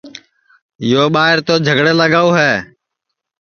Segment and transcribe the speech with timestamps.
[0.91, 2.53] یو ٻائیر تو جھگڑے لگاؤ ہے